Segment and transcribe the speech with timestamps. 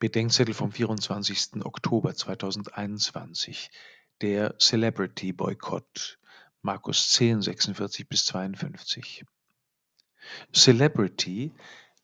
[0.00, 1.62] Bedenkzettel vom 24.
[1.62, 3.70] Oktober 2021.
[4.22, 6.18] Der Celebrity Boykott.
[6.62, 9.26] Markus 10, 46 bis 52.
[10.54, 11.52] Celebrity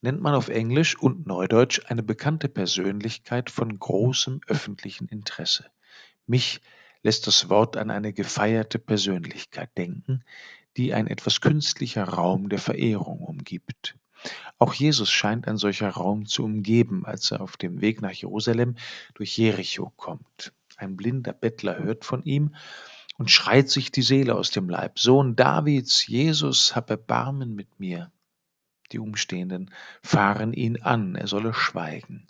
[0.01, 5.65] nennt man auf Englisch und Neudeutsch eine bekannte Persönlichkeit von großem öffentlichen Interesse.
[6.27, 6.61] Mich
[7.01, 10.23] lässt das Wort an eine gefeierte Persönlichkeit denken,
[10.77, 13.96] die ein etwas künstlicher Raum der Verehrung umgibt.
[14.59, 18.75] Auch Jesus scheint ein solcher Raum zu umgeben, als er auf dem Weg nach Jerusalem
[19.13, 20.53] durch Jericho kommt.
[20.77, 22.55] Ein blinder Bettler hört von ihm
[23.17, 24.99] und schreit sich die Seele aus dem Leib.
[24.99, 28.11] Sohn Davids, Jesus, hab Erbarmen mit mir.
[28.91, 32.27] Die Umstehenden fahren ihn an, er solle schweigen.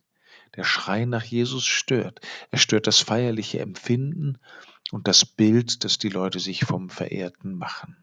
[0.56, 2.22] Der Schrei nach Jesus stört.
[2.52, 4.40] Er stört das feierliche Empfinden
[4.92, 7.98] und das Bild, das die Leute sich vom Verehrten machen.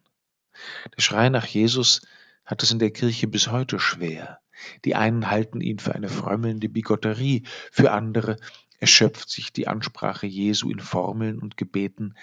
[0.96, 2.02] Der Schrei nach Jesus
[2.44, 4.40] hat es in der Kirche bis heute schwer.
[4.84, 8.36] Die einen halten ihn für eine frömmelnde Bigotterie, für andere
[8.78, 12.14] erschöpft sich die Ansprache Jesu in Formeln und Gebeten,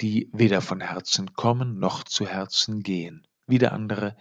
[0.00, 3.26] die weder von Herzen kommen noch zu Herzen gehen.
[3.46, 4.16] Wieder andere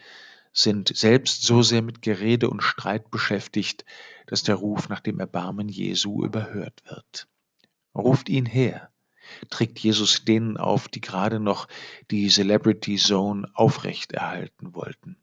[0.51, 3.85] sind selbst so sehr mit Gerede und Streit beschäftigt,
[4.27, 7.27] dass der Ruf nach dem Erbarmen Jesu überhört wird.
[7.95, 8.91] Ruft ihn her,
[9.49, 11.67] trägt Jesus denen auf, die gerade noch
[12.11, 15.17] die Celebrity Zone aufrechterhalten wollten.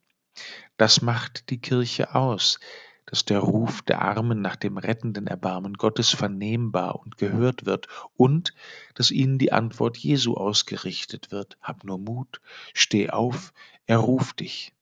[0.76, 2.60] Das macht die Kirche aus,
[3.06, 8.52] dass der Ruf der Armen nach dem rettenden Erbarmen Gottes vernehmbar und gehört wird und
[8.94, 11.56] dass ihnen die Antwort Jesu ausgerichtet wird.
[11.62, 12.40] Hab nur Mut,
[12.74, 13.52] steh auf,
[13.86, 14.72] er ruft dich.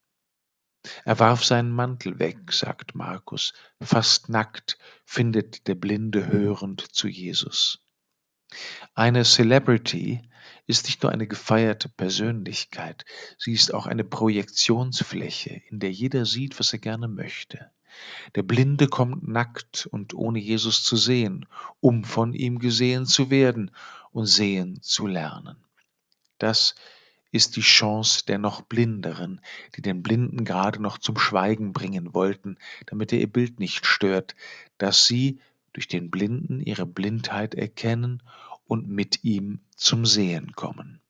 [1.04, 7.86] Er warf seinen Mantel weg, sagt Markus, fast nackt findet der Blinde hörend zu Jesus.
[8.94, 10.22] Eine Celebrity
[10.66, 13.04] ist nicht nur eine gefeierte Persönlichkeit,
[13.38, 17.70] sie ist auch eine Projektionsfläche, in der jeder sieht, was er gerne möchte.
[18.34, 21.46] Der Blinde kommt nackt und ohne Jesus zu sehen,
[21.80, 23.70] um von ihm gesehen zu werden
[24.10, 25.56] und sehen zu lernen.
[26.38, 26.74] Das
[27.30, 29.40] ist die Chance der noch Blinderen,
[29.76, 34.34] die den Blinden gerade noch zum Schweigen bringen wollten, damit er ihr Bild nicht stört,
[34.78, 35.40] dass sie
[35.72, 38.22] durch den Blinden ihre Blindheit erkennen
[38.64, 41.03] und mit ihm zum Sehen kommen.